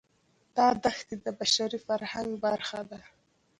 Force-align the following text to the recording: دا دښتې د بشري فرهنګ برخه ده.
دا 0.55 0.67
دښتې 0.83 1.15
د 1.25 1.27
بشري 1.39 1.79
فرهنګ 1.87 2.29
برخه 2.45 2.79
ده. 2.89 2.99